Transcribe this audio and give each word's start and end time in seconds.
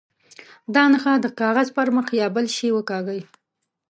دا 0.73 0.83
نښه 0.91 1.13
د 1.23 1.27
کاغذ 1.39 1.67
پر 1.77 1.87
مخ 1.95 2.07
یا 2.21 2.27
بل 2.35 2.45
شي 2.55 2.69
وکاږي. 2.73 3.21